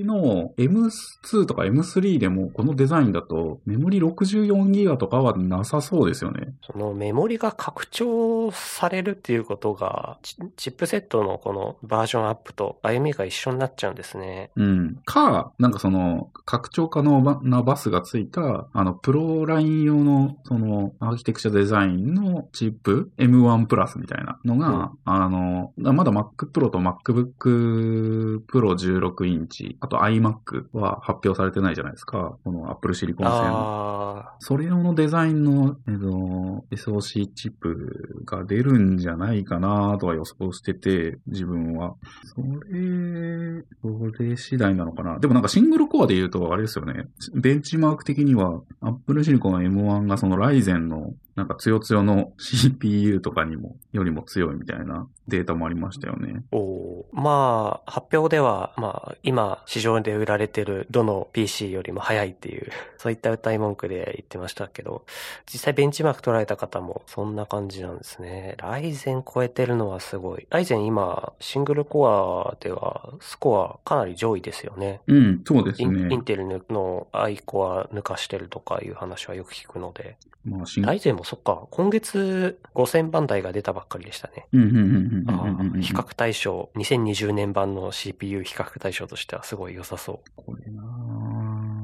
[0.08, 6.54] の M2 とか M3 でもこのデザインだとメモリ64ギガとかはなさそうですよね。
[6.66, 14.52] そのメモリが拡張されるっていうことがチ、チップセットのこのバージョンアップと歩みが一緒になっちゃうんですね。
[14.56, 14.96] うん。
[15.06, 32.38] か、なんかその拡張可能なバスがついた、あの、プロライン用のそのアーキテクチャデザインのチップ M1 プラスみたいなのが、うん、あの、まだ Mac Pro と MacBook Pro 16インチ、あと iMac は発表されてないじゃないですか。
[32.44, 34.26] この Apple シリコン製の。
[34.40, 41.96] それ用のデザインの、えっと、SOC チップが出るんじゃないかなとは予想してて、自分は。
[42.24, 45.20] それ、それ次第なのかな。
[45.20, 47.08] でもなんかシングルコアで言うと、あれですよね。
[47.34, 56.44] ベンチマーク的には、Apple シリコン M1 がそのライゼンのなんか強強の CPU とかにも、よりも強いみたいなデータもありましたよね。
[56.52, 65.06] おまあ、発表では、まあ、今、市場で売られてるどの PC よりも早いっていう、 そういった歌い文句で言ってましたけど、
[65.46, 68.56] 実際ベンチマーク取られた方もそんな感じなんですね。
[68.58, 70.48] ライゼン超えてるのはすごい。
[70.50, 75.02] ライゼン今、シングルコアでは、スコアかなり上位ですよね。
[75.06, 76.08] うん、そうですね。
[76.12, 80.18] インテルの i コア抜かしてるとかいう話はよく聞くので。
[80.48, 84.48] まあ、ライゼンもそっか、今月5000番台が出たばっかりでしたね。
[84.54, 90.30] 比較対象、2020年版の CPU 比較対象としてはすごい良さそう。
[90.38, 91.77] これな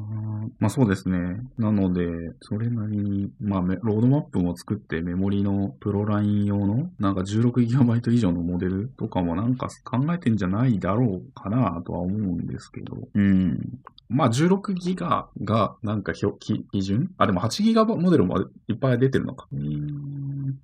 [0.64, 1.42] まあそうですね。
[1.58, 2.08] なので、
[2.40, 12.98] それなりに、まあロードマップも作ってメモリのプロライン用のなんか 16GB 以上のモデルとかもなんか考えてんじゃないだろうかなとは思うんですけど。
[13.14, 13.60] うん。
[14.08, 17.10] まあ16ギガがなんか表記基準？
[17.18, 19.50] あ、でも8ギガモデルもいっぱい出てるのか。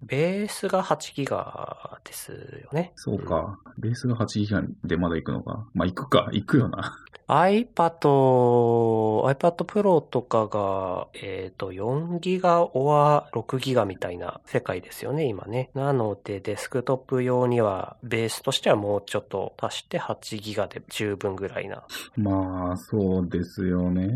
[0.03, 2.91] ベースが8ギガですよね。
[2.95, 3.59] そうか。
[3.77, 5.67] ベースが8ギガでまだ行くのか。
[5.73, 6.29] まあ行くか。
[6.33, 6.97] 行くよな。
[7.27, 7.99] iPad、
[9.31, 15.69] iPad Pro とかが、えっ、ー、と、4ギガオア6ギガみたいな世界ですよね、今ね。
[15.75, 21.83] なので、デスクトップ用には、ベースとしてはもうちょっと足して8ギガで十分ぐらいな。
[22.17, 24.09] まあ、そうですよね。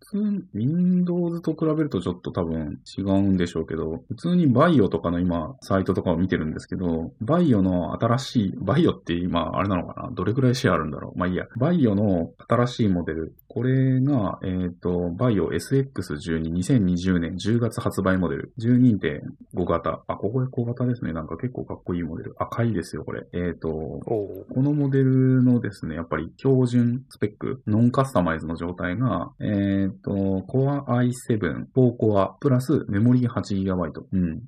[0.00, 10.10] 普通、Windows と比べるとちょっと多分違うんでしょうけど、普通にバイオとかの今、サイトとかを見てるんですけど、バイオの新しい、バイオって今、あれなのかな？
[10.10, 11.18] どれくらいシェアあるんだろう？
[11.18, 11.46] まあいいや。
[11.56, 18.52] バイオの新しいモデル、これが、えっ、ー、と、バイオ SX12、2020年10月発売モデル。
[18.60, 20.02] 12.5型。
[20.06, 21.14] あ、ここで小型ですね。
[21.14, 22.36] なんか結構かっこいいモデル。
[22.38, 23.26] 赤いですよ、これ。
[23.32, 30.10] えっ、ー、と、このモデルのですね、やっぱり標準スペック、ノンカスタマイズの状態が、えっ、ー、と、
[30.46, 33.92] Core i7、4 Core プラスメモリー 8GB。
[34.12, 34.22] うん。
[34.22, 34.40] うん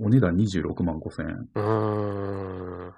[0.00, 1.48] お値段26万5千円。
[1.56, 2.94] うーん。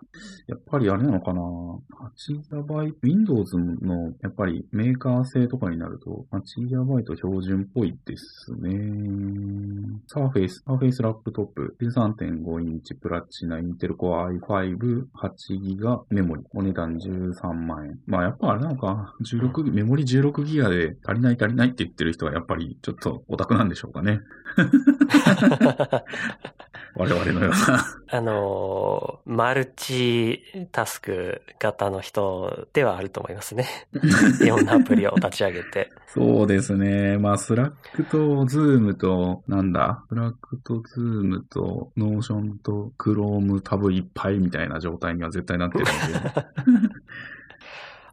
[0.47, 8.71] やっぱりあれなのかな ?8GB、Windows のやっぱりメーカー製とかになると 8GB 標準っぽいですね。
[10.13, 17.99] Surface、Surface ラップトップ、13.5インチプラチナ、インテル Core i5、8GB メモリ、お値段13万円。
[18.07, 24.21] まあやっぱあれなのか、16、メモリ 16GB で足りない足りないって言ってる人はやっぱりちょっとオタクなんでしょうかね。
[26.95, 33.67] 我々のような あの、マルチタスク型の人ではあると思いますね。
[34.43, 35.91] いろんなアプリを立ち上げて。
[36.09, 37.19] そうですね。
[37.19, 45.93] まあ、 Slack と Zoom と、なんだ、 Slack と Zoom と、 Notion とクロームタブいっぱいみたいな状態には絶対なってるんで。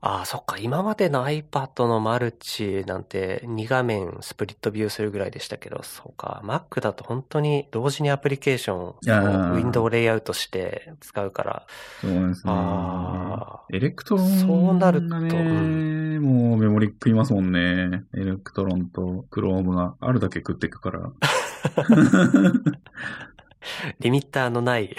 [0.07, 0.57] ああ、そっか。
[0.57, 6.41] 今までの iPad のマルチなんて2画面スプリットビューするぐらいでしたけど、そうか。
[6.45, 11.67] Mac だと本当に同時にアプリケーションをウィンドウレイアウトして使うから。
[11.99, 12.53] そうですね。
[12.55, 18.05] あ Electron、そうなると、うん、もうメモリ食いますもんね。
[18.15, 21.01] Electron と Chrome があるだけ食っていくから。
[23.99, 24.95] リミッターのない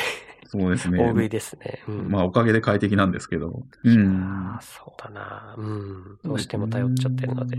[0.49, 0.99] そうですね。
[0.99, 1.83] 大食いですね。
[1.87, 3.65] うん、まあ、おかげで快適なんですけど。
[3.85, 4.59] うん。
[4.63, 5.55] そうだな。
[5.59, 6.19] うん。
[6.25, 7.59] どうしても頼っちゃってるので。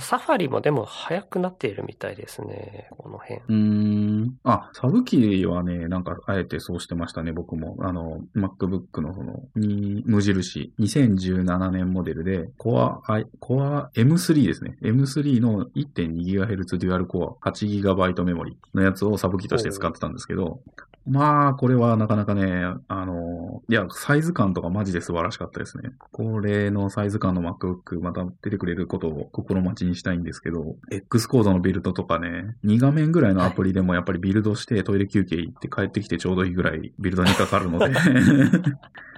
[0.00, 2.88] Safari もでも早くなっているみたいですね。
[2.98, 3.40] この辺。
[3.48, 4.36] うん。
[4.44, 7.76] あ、サブ機はね、なんか、あえてそうしてましたね、僕も。
[7.80, 10.74] あの、MacBook のその、に、無印。
[10.78, 13.00] 2017年モデルで、Core,
[13.40, 14.76] Core M3 ですね。
[14.82, 20.60] M3 の 1.2GHz デュアルコア 8GB メモリのやつをサブキーとして使ってたんですけど、
[21.06, 25.90] まあ、これはなかなかかね、あ、の、いや、サイズ感とかマジで素晴らしかったですね。
[26.12, 37.94] これのサイズ感の MacBook また出てくれることを心待ちにしたいんですけど、X コードのビルドとかね、2画面ぐらいのアプリでもやっぱりビルドしてトイレ休憩行って帰ってきてちょうどいいぐらいビルドにかかるので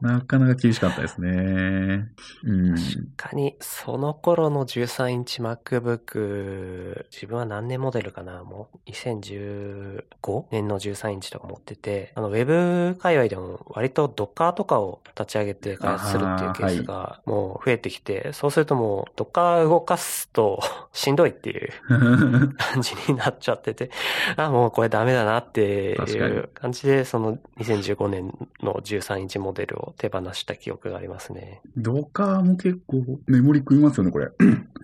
[0.00, 2.08] なかなか厳しかったですね。
[2.44, 2.74] うん。
[2.74, 2.80] 確
[3.16, 8.44] かに、その頃の13インチ MacBook、自分は何年モデルかな？
[8.44, 21.72] もう2015年の13インチとか持ってて、あの、ウェブ界隈でも割と Docker とかを立ち上げて開発するっていうケースがもう増えてきて、そうするともう Docker 動かすとしんどいっていう
[22.56, 23.90] 感じになっちゃってて、
[24.36, 31.60] あ、もうこれダメだなっていう感じで、その2015年の13インチモデルを手放した記憶がありますね。
[31.76, 34.28] ドカーも結構メモリ食いますよね、これ。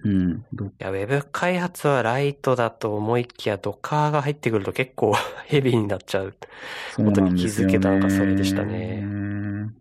[0.05, 0.45] うん。
[0.53, 5.15] どいや、ウェブ開発はライトだと思いきや、ドカーが入ってくると結構
[5.47, 6.35] ヘビーになっちゃう。
[6.95, 7.73] そうなんですよね。
[7.73, 9.05] 気づけたのがそれでしたね。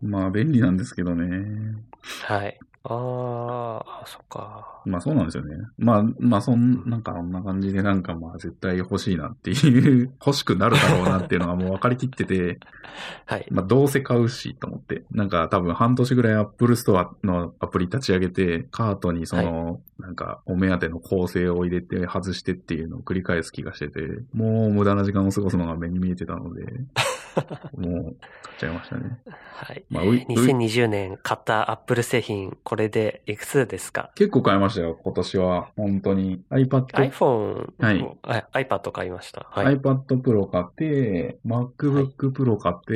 [0.02, 1.76] まあ、便利なんですけどね。
[2.24, 2.58] はい。
[2.88, 4.80] ああ、そっか。
[4.84, 5.56] まあそうなんですよね。
[5.76, 12.60] まあ、まあそん、なんかこんな感じでなんかまあ絶対欲しいなっていう、 欲しくなるだろうなっていうのがもう分かりきってて、
[13.26, 13.46] はい。
[13.50, 15.04] まあどうせ買うしと思って。
[15.10, 24.00] なんか多分半年ぐらい Apple Store のアプリ立ち上げて、カートにその、なんかお目当ての構成を入れて外してっていうのを繰り返す気がしてて、
[24.32, 26.64] もう無駄な時間を過ごすのが目に見えてたので、
[27.76, 28.02] もう
[28.42, 29.18] 買っちゃいましたね。
[29.26, 29.84] はい。
[29.90, 34.10] まあうい2020年買った Apple 製品、これでいくつですか？
[34.14, 35.68] 結構買いましたよ、今年は。
[35.76, 36.42] 本当に。
[36.50, 39.46] iPad、iPhone、はいあ iPad 買いました。
[39.50, 39.76] はい。
[39.76, 42.94] iPad Pro 買って、MacBook Pro 買って、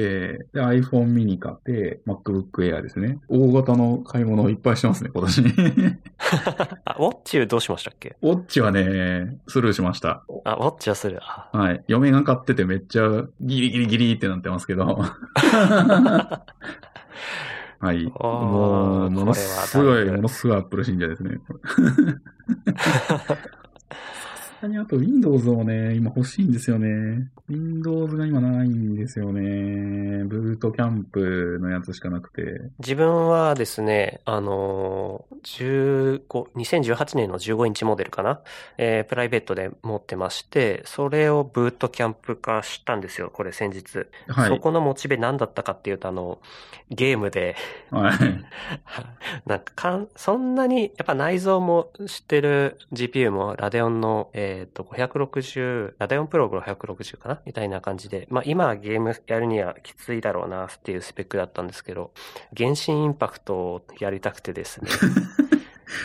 [0.52, 3.18] で iPhone mini 買って、MacBook Air ですね。
[3.28, 5.42] 大型の買い物をいっぱいしてますね、今年。
[6.84, 8.16] あ、ウォッチどうしましたっけ？
[8.22, 10.22] ウォッチはね、スルーしました。
[10.44, 11.18] あ、ウォッチはする。
[11.22, 11.84] あはい。
[11.88, 14.86] 嫁が買っててめっちゃギリギリギリってなってますけど。
[17.80, 18.04] はい。
[18.04, 21.40] もう、ものすごい、ものすごい Apple 信者ですね。
[24.60, 27.30] さすがにあと Windows をね、今欲しいんですよね。
[27.48, 29.40] Windows が今ないんですよね。
[30.24, 32.42] ブートキャンプのやつしかなくて。
[32.78, 38.42] 自分はですね、あのー、15、2018年の15インチモデルかな？
[38.76, 44.08] えー、プライベートで持ってまして、それをブートキャンプ化したんですよ、これ先日。
[44.28, 44.48] はい。
[44.48, 46.38] そこのモチベ何だったかっていうと、あの、
[46.90, 47.56] ゲームで、
[47.90, 48.18] はい。
[49.48, 57.40] なんかかん、そんなに、やっぱ内蔵も知ってる GPU もラデオンの、ええっ、と、560、ラデオンプログの560かな？
[57.46, 62.12] みたいな感じで、まあ今ゲームやるにはきついだろうなっていうスペックだったんですけど、
[62.56, 64.90] 原神インパクトをやりたくてですね、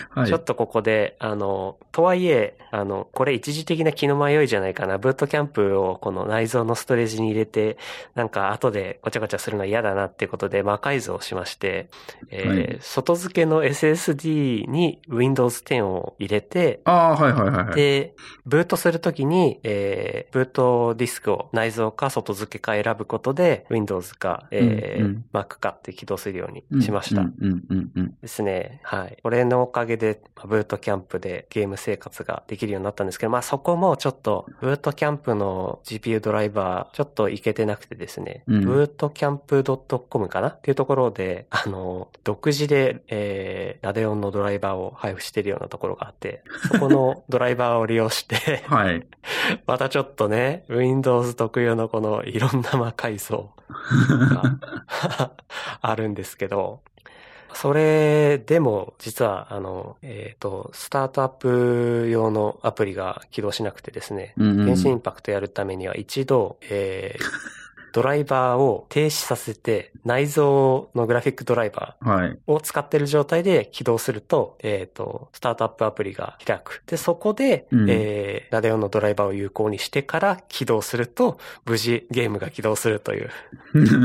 [0.09, 0.37] はいちょ。
[0.37, 4.97] っとここで、あの、とはいえ、あの、これ一時的な気の迷いじゃないかな。
[4.97, 7.77] ブートキャンプをこの内蔵のストレージに入れて、
[8.15, 11.87] なんか後でごちゃごちゃするのは嫌だなっていうことで魔改造しまして、
[12.29, 17.75] えーはい外付けの SSD に Windows 10を入れて、ああー、はいはいはいはい。
[17.75, 18.13] で、
[18.45, 27.23] ブートするときに、えー、ブートディスクを内蔵か外付けか選ぶことで、Windows か、えーうんうん Mac かって起動するよううんにしました。
[28.21, 28.79] ですね。
[28.83, 29.17] はい。
[29.23, 39.63] これのおかげで、まあブートキャンプでゲーム生活ができるようになったんですけど、まあそこもちょっと、ブートキャンプの GPU ドライバー、ちょっといけてなくてですね、うんブートキャンプ
[40.09, 40.47] .com かな？
[40.47, 49.05] っていうところで、あの、独自で、えー、ラデオンのドライバーを配布しているようなところがあって、そこの ドライバーを利用して、はい。
[49.67, 55.31] またちょっとね、Windows 特有のこのいろんな魔改造が
[55.81, 56.81] あるんですけど、
[57.55, 64.65] それでも実はあの、えっ、と、スタートアップ用のアプリが起動しなくてですね、うんうん。
[64.65, 67.55] 原神インパクトやるためには一度、えー
[67.95, 70.43] ドライバーを停止させて内蔵
[70.95, 72.37] のグラフィックドライバーはい。
[72.45, 76.83] を使ってる状態で起動すると、えっ、と、スタートアップアプリが開く。
[76.87, 83.29] で、そこで、うんえー、ラデオンのドライバーを有効にしてから起動すると、無事ゲームが起動するという。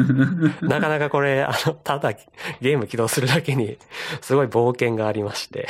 [0.63, 2.13] なかなかこれ、あの、ただ
[2.61, 3.77] ゲーム起動するだけに、
[4.21, 5.67] すごい冒険がありまして。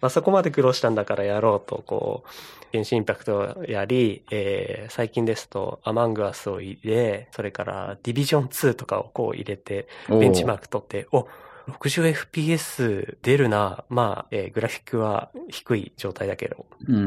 [0.00, 2.28] まあそこまで苦労したんだからやろうと、こう、
[2.72, 11.26] 原神インパクトをやり、えー、最近ですと、アマングアスを入れ、それからディビジョン2とかをこう入れて、ベンチマーク取って、お
[11.68, 13.84] 60fps 出るな。
[13.90, 17.04] まあ、えーグラフィックは低い状態だけど、うんうんう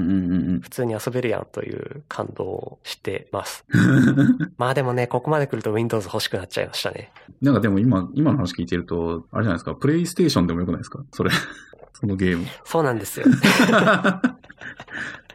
[0.58, 3.66] ん普通に遊べるやんという感動をしてます。
[4.58, 7.12] まあでもね、ここまで来ると Windows 欲しくなっちゃいましたね。
[7.42, 11.04] なんかでも今、今の話聞いてると、あれじゃないですか、プレイステーションでもよくないですか？
[11.12, 11.32] それ。
[11.94, 12.46] そのゲーム。
[12.64, 13.26] そうなんですよ。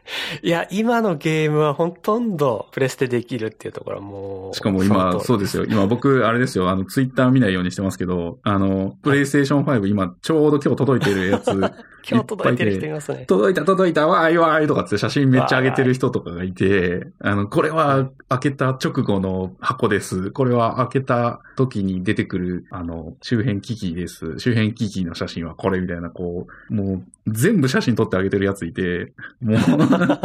[0.43, 4.57] いや、今のゲームはほとんどプレステできるっていうところはもう。
[4.57, 5.65] しかも今、そうですよ。
[5.65, 6.69] 今僕、あれですよ。
[6.69, 11.51] あの、ツイッター見ないようにしてますけど、あの、プレイステーション5今、ちょうど今日届いてるやつ、
[12.09, 13.25] 今日届いてる人いますね。
[13.27, 20.31] 届いた届いたわーいわーいとかって写真めっちゃ上げてる人とかがいて、あの、これは開けた直後の箱です。
[20.31, 24.39] これは開けた時に出てくる、あの、周辺機器です。
[24.39, 29.59] 周辺機器の写真はこれみたいな、こう、もう、全部写真撮ってあげてるやついて、もう、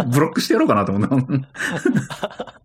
[0.10, 2.62] ブロックしてやろうかなと思った。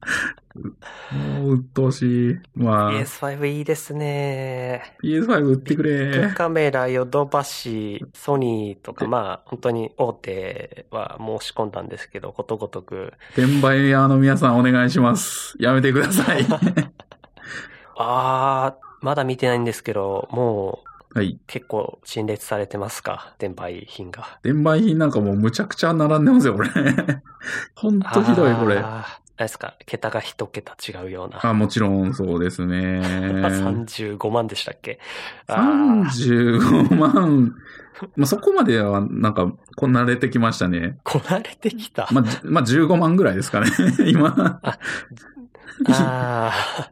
[1.14, 2.38] もう、鬱陶しい。
[2.54, 4.94] まあ、PS5 いいですね。
[5.02, 6.32] PS5 売ってくれ。
[6.34, 15.54] カメラ、ヨドバシ、ソニーとか、まあ、本当に大手は申し込んだんですけど、ことごとく、転売屋の皆さんお願いします。
[15.58, 16.44] やめてください。
[17.98, 21.38] あー、まだ見てないんですけど、もうはい。
[21.46, 23.32] 結構陳列されてますか？
[23.38, 24.38] 転売品が。
[24.44, 26.68] 転売品なんかもうむちゃくちゃ並んでますよ、これ。
[27.74, 28.76] ほんとひどい、これ。
[28.78, 29.06] あ
[29.38, 31.40] れですか、桁が一桁違うような。
[31.42, 33.00] あ、もちろんそうですね。
[33.02, 34.98] 35万でしたっけ？
[35.46, 36.02] あー
[36.60, 37.54] 35万。
[38.14, 40.98] まあ、そこまではなんか、こなれてきましたね。
[41.02, 42.06] こなれてきた。
[42.12, 43.68] まあ、じまあ、15万ぐらいですかね、
[44.06, 44.60] 今。
[45.88, 46.90] ああ、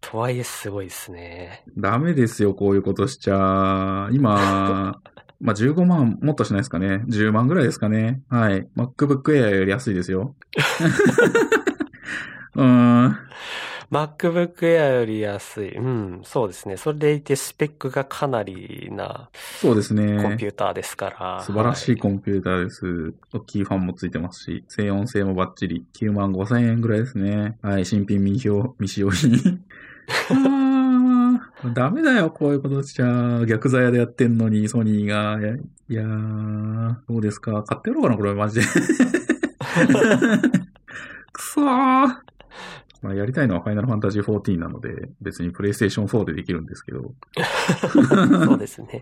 [0.00, 1.64] とはいえすごいですね。
[1.76, 4.08] ダメですよ、こういうことしちゃ。
[4.12, 4.98] 今、
[5.40, 7.02] まあ、15万もっとしないですかね。
[7.08, 8.22] 10万ぐらいですかね。
[8.28, 8.68] はい。
[8.76, 10.36] MacBook Air より安いですよ。
[12.54, 13.18] うーん。
[13.92, 15.76] MacBook Air より安い。
[15.76, 16.78] うん、そうですね。
[16.78, 19.28] それでいてスペックがかなりな
[19.60, 20.22] そうですね。
[20.22, 21.42] コンピューターですから。
[21.44, 23.12] 素晴らしいはコンピューターです。
[23.34, 25.84] 大きいファンもついてますし、静音性もバッチリ。
[25.92, 27.58] 9万5千円ぐらいですね。
[27.60, 29.62] はい、新品未使用未使用品。
[31.74, 33.44] ダメだよ、こういうことしちゃ。
[33.46, 35.38] 逆ザヤでやってんのに、ソニーが。
[35.38, 35.58] いや、い
[35.94, 37.62] やー、どうですか？
[37.62, 38.66] 買ってやろうかな、これ、マジで。
[41.32, 42.21] くそー。
[43.02, 47.12] まあ、やりたいのはファイナルファンタジー14なので、別にプレイステーション4でできるんですけど。
[48.44, 49.00] そうですね。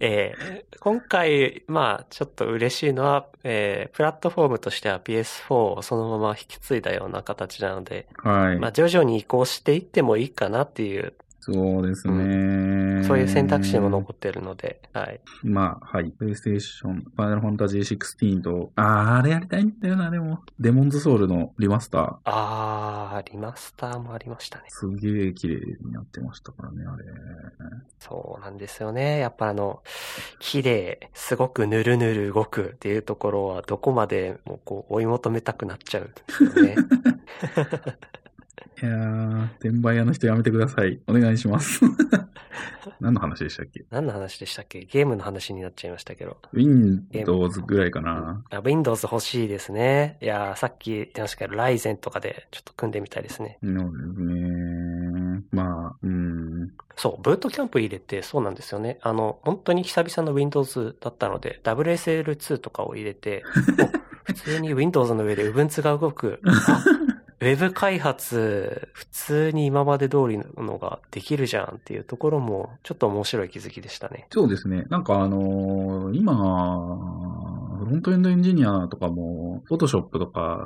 [0.00, 8.58] えー今回、まあ、ちょっと嬉しいのは、えープラットフォームとしては PS4 をそのまま引き継いだような形なので、はい。
[8.58, 11.14] まあ、徐々に移行していってもいいかなっていう、
[11.46, 15.20] そうですね、そういう選択肢も残ってるので、はい。
[15.44, 16.10] まあ、はい。
[16.10, 20.40] プレイステーション、ファイナルファンタジー16と、あー、あれやりたいんだよな、でも。
[20.58, 22.16] デモンズソウルのリマスター。
[22.24, 24.64] あー、リマスターもありましたね。
[24.70, 27.04] すげえ綺麗になってましたからね、あれ。
[28.00, 29.20] そうなんですよね。
[29.20, 29.84] やっぱあの、
[30.40, 36.74] 綺麗、すごくぬるぬる動くっていうところは、どこまでもこう追い求めたくなっちゃうんですよね。
[38.82, 41.00] いやー、転売屋の人やめてください。
[41.06, 41.80] お願いします。
[43.00, 43.84] 何の話でしたっけ？
[43.90, 44.80] 何の話でしたっけ？
[44.80, 46.36] ゲームの話になっちゃいましたけど。
[46.52, 48.44] ?Windows ぐらいかな。
[48.50, 50.18] あ Windows 欲しいですね。
[50.20, 53.58] いやー、さっき言ってましたけど、ライゼンとかでちょっと組んでみたいですね。
[53.62, 55.42] そうですね。
[55.52, 56.70] まあ、うん。
[56.96, 58.98] そう、ブートキャンプ入れてそうなんですよね。
[59.02, 63.42] あの、本当に久々の Windows だったので、WSL2 とかを入れて、
[64.26, 66.40] お普通に Windows の上で Ubuntu が動く。
[67.38, 74.26] ウェブ開発、普通に今まで通りのができるじゃんっていうところも、ちょっと面白い気づきでしたね。
[74.30, 74.84] そうですね。
[74.88, 76.32] なんかあのー今、
[77.76, 80.58] フロントエンドエンジニアとかも、フォトショップとか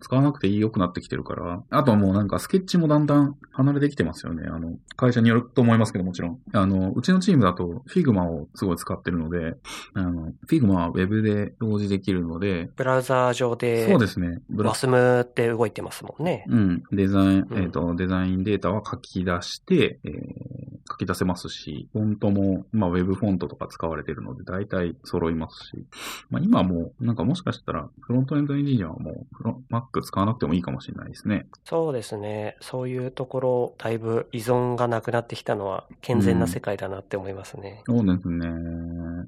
[0.00, 4.46] 使わなくて良くなってきてるから、あとはもうなんかスケッチもだんだん離れてきてますよね。
[4.48, 6.38] あの、会社によると思いますけどもちろん。
[6.52, 9.56] あの、うちのチームだと Figma をすごい使ってるので、
[9.94, 14.40] あの、Figma は Web で表示できるので、ブラウザー上で、そうですね。
[14.50, 16.44] ブラ WASM って動いてますもんね。
[16.48, 16.82] うん。
[16.92, 25.84] デザイン、うんえっ、と、デザインデータは書き出して、えー書き出せますし、フォントも、まあ、ウェブフォントとか使われてるので、大体揃いますし、
[26.30, 31.46] まあ、今もう、なんかもしかしたら、フロントエンドエンジニアはもう、Mac 使わなくてもいいかもしれないですね。
[31.64, 32.56] そうですね。
[32.60, 37.82] そういうところ、だいぶ依存がなくなってきたのは健全な世界だなって思いますね。
[37.86, 38.46] そうですね。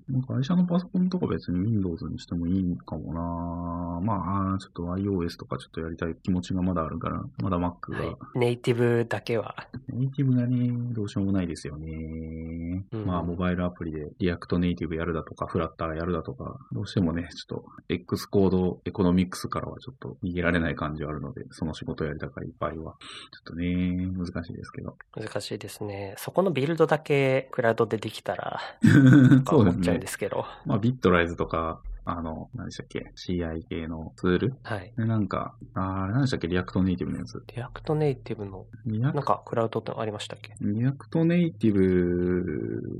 [0.07, 8.39] まあ会社のパソコンとか別に Windows にしてもいいかもなまあ、ちょっと iOS とかちょっとやりたい気持ちがまだあるから、まだ Mac が、はい。
[8.39, 9.55] ネイティブだけは。
[9.89, 12.85] ネイティブがね、どうしようもないですよね。
[12.93, 22.95] うんまあ、モバイルアプリで React Native やるだとか、フラッターやるだとか、どうしてもね、ちょっと X コードエコノミックスからはちょっと逃げられない感じはあるので、その仕事やりたい場合は、ちょっ
[23.45, 23.67] とね、
[24.17, 24.97] 難しいですけど。
[25.17, 26.15] 難しいですね。
[26.19, 28.61] そこのビルドだけクラウドでできたら、
[29.49, 30.07] そうですっちゃうんで。
[30.07, 30.47] すけど。
[30.67, 31.81] まあ、ビットライズとか、
[32.11, 34.55] あの、何でしたっけ ?CI 系のツール？
[34.63, 34.93] はい。
[34.97, 36.49] で、なんか、あー何でしたっけ？
[36.49, 37.45] React Native のやつ。
[37.55, 40.55] React Native の、リアなんかクラウドってありましたっけ？
[40.63, 42.99] React Native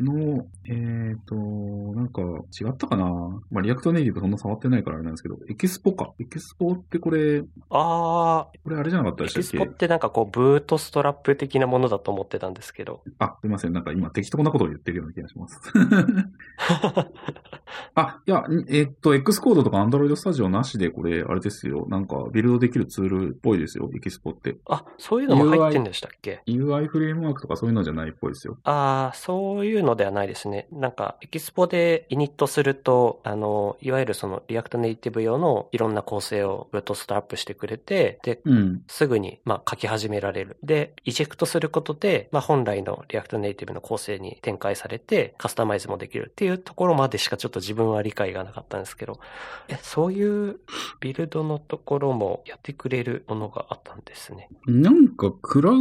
[0.00, 2.20] の、えっ、と、なんか
[2.60, 3.04] 違ったかな？
[3.50, 6.12] まあ、 React Native そんな触ってないからあれなんですけど、 Expo か。
[6.20, 9.48] Expo ってこれ、あこれあれじゃなかったー、エでしたっけ？
[9.50, 13.02] キスポってなんかこう、ブートストラップ的なものだと思ってたんですけど。
[13.18, 13.72] あ、すいません。
[13.72, 15.58] なんか今適当なことを言ってるような気がします。
[17.94, 21.86] あ、いや、えっと、 Xcode とか Android Studio なしでこれ、あれですよ。
[21.88, 23.90] なんかビルドできるツールっぽいですよ。
[23.94, 24.56] Expo って。
[24.68, 28.58] あ、そういうのも入ってんでしたっけ？UI フレームワークとかそういうのじゃないっぽいですよ。
[28.64, 30.68] ああ、そういうのではないですね。
[30.72, 38.82] なんか、 Expo で init すると、あの、いわゆるその React Native 用のいろんな構成をブートストラップしてくれて、で、うん。
[38.88, 40.56] すぐに、まあ、書き始められる。
[40.62, 49.20] で、 eject することで、まあ、本来の React Native の構成に展開されて、カスタマイズもできるっていうところまでしかちょっと自分は理解がなかったんですけど、
[49.68, 50.60] え、そういう
[50.98, 54.48] ビルドのところもやってくれるものがあったんですね。
[54.66, 55.74] なんか、クラウ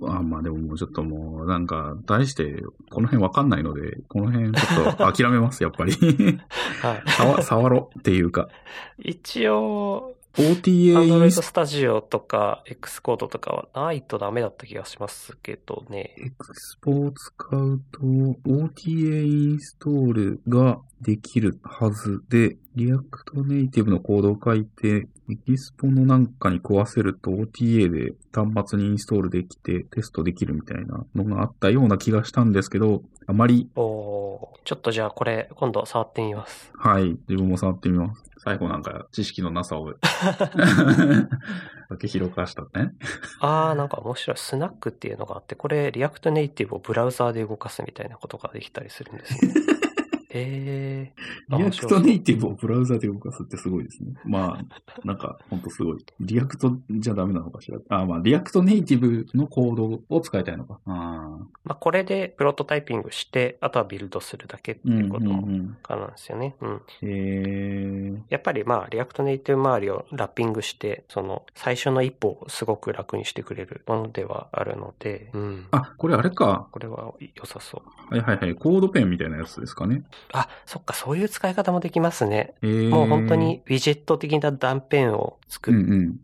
[0.00, 5.92] ド上、あ、まあでももうちょっともう、なんか、題して、この辺わかんないので、この辺ちょっと諦めます、 やっぱり。
[6.80, 7.02] はい。
[7.10, 8.48] 触触ろっていうか。
[8.98, 16.14] 一応、OTA インス Studio とか Xcode とかはないとダメだった気がしますけどね。
[16.18, 36.72] エクスポを使うと、OTA インストールができるはずで、 React Native のコードを書いて、 Expo のなんかに食わせると OTA で端末にインストールできてテストできるみたいなのがあったような気がしたんですけど、あまり、おーちょっとじゃあこれ今度触ってみます。
[36.76, 38.30] はい、自分も触ってみます。
[38.42, 42.92] 最後なんか知識のなさを、 だけひけらかしたね。
[43.40, 44.36] あーなんか面白い。
[44.36, 49.54] Snack っていうのがあって、これ React Native をブラウザーで動かすみたいなことができたりするんですね。
[50.32, 54.12] えー、リアクトネイティブをブラウザで動かすってすごいですね。
[54.24, 56.04] まあ、なんか、ほんとすごい。
[56.20, 57.78] React じゃダメなのかしら。
[57.88, 60.78] あまあ、 React Native のコードを使いたいのか。
[60.86, 66.54] あまあ、これでプロトタイピングして、あとはビルドするだけってうんいうこともうん可能なんですよね。
[66.60, 66.70] うん。
[66.70, 66.82] うん。
[67.02, 75.66] えー、やっぱりまあ、 React Native 周りをラッピングして、その、最初の一歩をすごく楽にしてくれるものではあるので、うん。
[75.72, 76.68] あ、これあれか。
[76.70, 78.14] これは良さそう。
[78.14, 78.54] はいはいはい。
[78.54, 80.02] CodePen みたいなやつですかね。
[80.32, 82.54] あ、そっか、そういう使い方もできますね。
[82.62, 83.34] えー、もう本当。
[83.34, 85.74] にウィジェット的な断片をう作っ。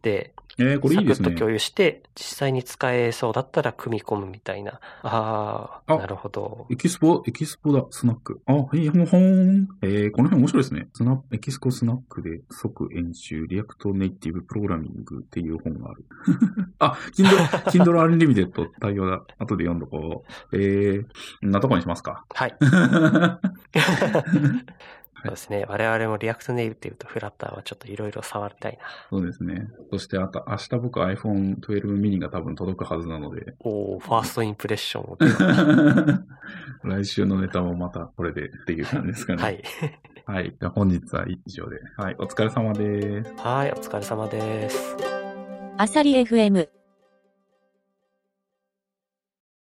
[0.01, 1.39] て、えー、これいいですねサクッと。
[1.41, 4.81] 共有して、実際に使えそうだったら組み込むみたいな。
[5.03, 6.67] ああ、あなるほど。
[6.71, 8.41] エキスポ、 Expo だ、 Snack。
[8.47, 9.69] あ、はい、ほんほん。
[9.83, 10.89] えー、この辺面白いですね。
[10.95, 16.05] スナ Expo Snack で即演習、 React Native プログラミングっていう本がある。
[16.79, 17.37] あ、Kindle、
[17.71, 19.23] Kindle Unlimited 対応だ。
[19.39, 20.57] 後で読んどこう。
[20.57, 22.25] えー、こんなとこにしますか。
[22.31, 22.57] はい。
[25.27, 25.67] そうですね。
[25.69, 28.79] 我々も React Native と Flutter はちょっといろいろ触りたいな。
[29.11, 29.69] そうですね。
[29.91, 35.19] そして、あと、明日僕 iPhone 12 mini が多分届くはずなので、おーファーストインプレッションを。
[36.85, 39.43] 来週のネタもまたこれでっていう感じですかね。
[39.43, 39.51] は。
[39.51, 39.63] い。
[40.27, 40.51] はい。
[40.51, 41.81] じゃあ本日は以上で。
[41.97, 42.17] はい。
[42.19, 43.35] お疲れ様です。
[43.39, 44.97] はい、お疲れ様です。
[45.79, 46.69] アサリ FM